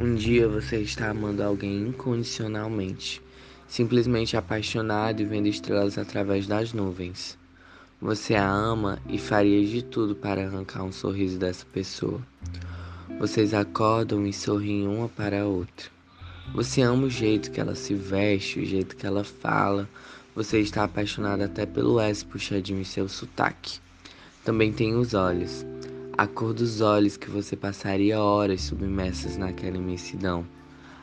Um 0.00 0.14
dia 0.14 0.48
você 0.48 0.78
está 0.78 1.10
amando 1.10 1.42
alguém 1.42 1.88
incondicionalmente, 1.88 3.22
simplesmente 3.68 4.38
apaixonado 4.38 5.20
e 5.20 5.24
vendo 5.24 5.48
estrelas 5.48 5.98
através 5.98 6.46
das 6.46 6.72
nuvens. 6.72 7.38
Você 8.00 8.34
a 8.34 8.50
ama 8.50 8.98
e 9.06 9.18
faria 9.18 9.64
de 9.64 9.82
tudo 9.82 10.16
para 10.16 10.46
arrancar 10.46 10.82
um 10.82 10.90
sorriso 10.90 11.38
dessa 11.38 11.66
pessoa. 11.66 12.20
Vocês 13.20 13.52
acordam 13.52 14.26
e 14.26 14.32
sorriem 14.32 14.88
uma 14.88 15.10
para 15.10 15.42
a 15.42 15.46
outra. 15.46 15.90
Você 16.54 16.80
ama 16.80 17.04
o 17.04 17.10
jeito 17.10 17.50
que 17.50 17.60
ela 17.60 17.74
se 17.74 17.94
veste, 17.94 18.60
o 18.60 18.66
jeito 18.66 18.96
que 18.96 19.06
ela 19.06 19.22
fala. 19.22 19.86
Você 20.34 20.58
está 20.58 20.84
apaixonado 20.84 21.42
até 21.42 21.66
pelo 21.66 22.00
S 22.00 22.24
puxadinho 22.24 22.80
em 22.80 22.84
seu 22.84 23.08
sotaque. 23.10 23.78
Também 24.42 24.72
tem 24.72 24.96
os 24.96 25.12
olhos 25.12 25.64
a 26.22 26.26
cor 26.28 26.54
dos 26.54 26.80
olhos 26.80 27.16
que 27.16 27.28
você 27.28 27.56
passaria 27.56 28.20
horas 28.20 28.60
submersas 28.60 29.36
naquela 29.36 29.76
imensidão, 29.76 30.46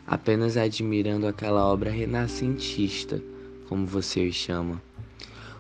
apenas 0.08 0.56
admirando 0.56 1.28
aquela 1.28 1.66
obra 1.66 1.92
renascentista, 1.92 3.22
como 3.68 3.86
você 3.86 4.26
os 4.26 4.34
chama. 4.34 4.82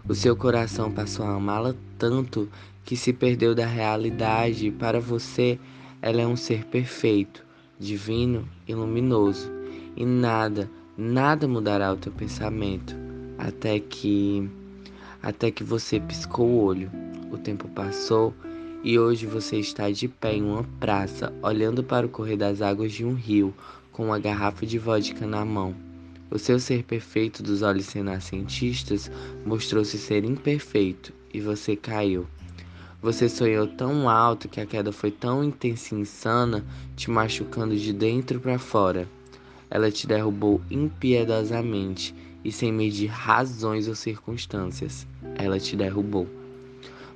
O 0.08 0.16
seu 0.16 0.34
coração 0.34 0.90
passou 0.90 1.26
a 1.26 1.36
amá-la 1.36 1.76
tanto 1.98 2.50
que 2.86 2.96
se 2.96 3.12
perdeu 3.12 3.54
da 3.54 3.66
realidade 3.66 4.68
e 4.68 4.72
para 4.72 5.02
você 5.02 5.60
ela 6.02 6.22
é 6.22 6.26
um 6.26 6.38
ser 6.38 6.64
perfeito, 6.64 7.46
divino 7.78 8.48
e 8.66 8.74
luminoso, 8.74 9.52
e 9.94 10.06
nada, 10.06 10.72
nada 10.98 11.50
mudará 11.50 11.92
o 11.92 11.98
teu 11.98 12.14
pensamento 12.14 12.96
até 13.38 13.78
que 13.78 14.50
até 15.22 15.52
que 15.52 15.66
você 15.66 16.00
piscou 16.00 16.48
o 16.48 16.64
olho. 16.64 16.90
O 17.30 17.38
tempo 17.38 17.68
passou 17.68 18.34
e 18.84 18.98
hoje 18.98 19.26
você 19.26 19.58
está 19.58 19.90
de 19.92 20.08
pé 20.08 20.36
em 20.36 20.44
uma 20.44 20.64
praça, 20.80 21.34
olhando 21.42 21.84
para 21.84 22.06
o 22.06 22.10
correr 22.10 22.38
das 22.38 22.62
águas 22.62 22.94
de 22.94 23.04
um 23.04 23.14
rio, 23.14 23.54
com 23.92 24.06
uma 24.06 24.20
garrafa 24.20 24.66
de 24.66 24.80
vodka 24.80 25.28
na 25.28 25.44
mão. 25.44 25.76
O 26.32 26.38
seu 26.38 26.60
ser 26.60 26.84
perfeito 26.84 27.44
dos 27.44 27.62
olhos 27.62 27.92
renascentistas 27.92 29.12
mostrou-se 29.46 29.98
ser 29.98 30.24
imperfeito 30.24 31.12
e 31.34 31.42
você 31.42 31.76
caiu. 31.76 32.26
Você 33.02 33.28
sonhou 33.28 33.66
tão 33.68 34.08
alto 34.10 34.48
que 34.48 34.62
a 34.62 34.66
queda 34.66 34.92
foi 34.92 35.12
tão 35.12 35.44
intensa 35.44 35.96
e 35.96 36.00
insana, 36.00 36.64
te 36.96 37.10
machucando 37.10 37.76
de 37.76 37.92
dentro 37.92 38.40
para 38.40 38.60
fora. 38.60 39.08
Ela 39.70 39.92
te 39.92 40.08
derrubou 40.08 40.62
impiedosamente 40.70 42.14
e 42.44 42.52
sem 42.52 42.72
medir 42.72 43.08
razões 43.08 43.88
ou 43.88 43.96
circunstâncias. 43.96 45.08
Ela 45.36 45.60
te 45.60 45.76
derrubou. 45.76 46.39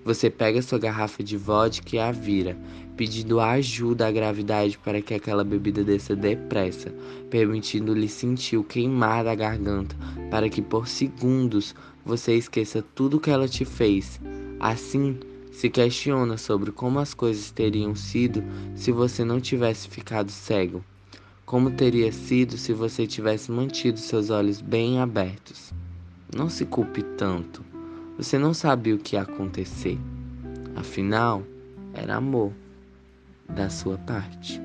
Você 0.06 0.30
pega 0.30 0.62
sua 0.62 0.78
garrafa 0.78 1.24
de 1.24 1.38
vodka 1.38 1.96
e 1.96 2.00
a 2.00 2.12
vira, 2.12 2.58
pedindo 2.98 3.40
ajuda 3.40 4.08
à 4.08 4.12
gravidade 4.12 4.78
para 4.78 5.02
que 5.02 5.14
aquela 5.14 5.44
bebida 5.44 5.84
desça 5.84 6.16
depressa, 6.16 6.94
permitindo-lhe 7.30 8.10
sentir 8.10 8.58
o 8.58 8.64
queimar 8.64 9.24
da 9.24 9.34
garganta, 9.34 9.96
para 10.30 10.50
que 10.50 10.62
por 10.62 10.88
segundos 10.88 11.74
você 12.06 12.36
esqueça 12.36 12.84
tudo 12.94 13.20
que 13.20 13.30
ela 13.30 13.48
te 13.48 13.64
fez. 13.64 14.20
Assim, 14.60 15.18
se 15.52 15.70
questiona 15.70 16.38
sobre 16.38 16.72
como 16.72 17.00
as 17.00 17.14
coisas 17.14 17.52
teriam 17.52 17.96
sido 17.96 18.44
se 18.76 18.92
você 18.92 19.24
não 19.24 19.40
tivesse 19.40 19.88
ficado 19.88 20.32
cego. 20.32 20.84
Como 21.46 21.72
teria 21.72 22.12
sido 22.12 22.58
se 22.58 22.74
você 22.74 23.06
tivesse 23.06 23.52
mantido 23.52 24.00
seus 24.00 24.30
olhos 24.30 24.60
bem 24.60 25.00
abertos? 25.00 25.72
Não 26.36 26.50
se 26.50 26.66
culpe 26.66 27.04
tanto. 27.04 27.64
Você 28.18 28.38
não 28.38 28.54
sabia 28.54 28.96
o 28.96 29.00
que 29.00 29.16
ia 29.16 29.24
acontecer. 29.24 30.00
Afinal, 30.76 31.44
era 31.94 32.16
amor 32.16 32.54
da 33.50 33.70
sua 33.70 33.98
parte. 33.98 34.63